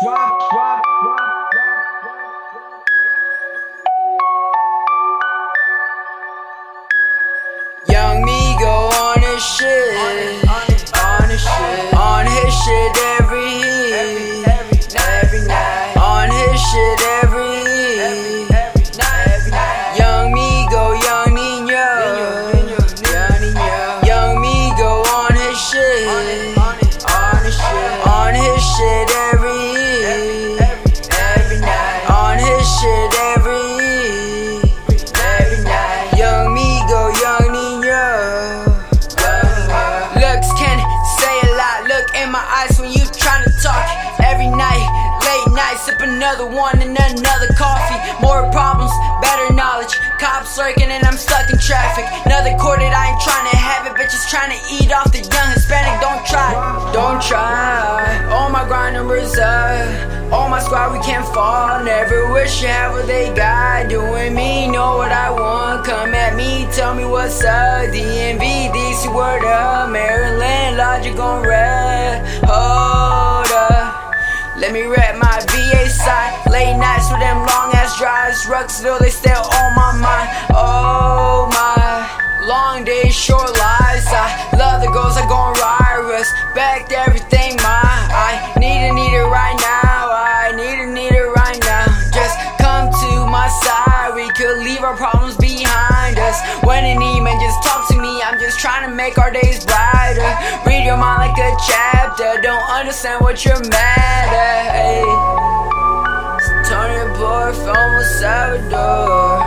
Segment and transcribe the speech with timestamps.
[0.00, 1.29] Swap, swap, Young
[42.60, 43.84] eyes when you tryna talk.
[44.20, 44.84] Every night,
[45.24, 47.96] late night, sip another one and another coffee.
[48.20, 49.92] More problems, better knowledge.
[50.20, 52.04] Cops lurking and I'm stuck in traffic.
[52.26, 53.92] Another that I ain't trying to have it.
[53.96, 56.00] Bitches trying to eat off the young Hispanic.
[56.00, 56.52] Don't try,
[56.92, 58.28] don't try.
[58.30, 60.32] All my grind numbers up.
[60.32, 61.82] All my squad, we can't fall.
[61.82, 63.88] Never wish you had what they got.
[63.88, 65.86] Doing me, know what I want.
[65.86, 67.90] Come at me, tell me what's up.
[67.90, 69.90] DMV, DC, word up.
[69.90, 71.79] Maryland, logic on red.
[74.60, 76.36] Let me rap my VA side.
[76.50, 78.44] Late nights with them long ass drives.
[78.46, 80.28] Rockville, they still on my mind.
[80.52, 82.46] Oh my.
[82.46, 84.06] Long days, short lives.
[84.12, 86.04] I love the girls that gon' ride.
[86.12, 87.59] Respect everything, my.
[87.59, 87.59] I
[94.80, 96.40] leave our problems behind us.
[96.64, 98.22] When need, man, just talk to me.
[98.22, 100.32] I'm just trying to make our days brighter.
[100.66, 102.40] Read your mind like a chapter.
[102.40, 104.72] Don't understand what you're mad at.
[104.72, 105.04] Hey.
[106.68, 109.42] Tony Boy from El Salvador.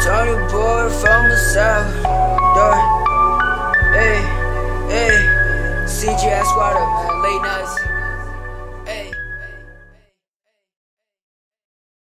[0.00, 2.27] Tony Boy from El Salvador.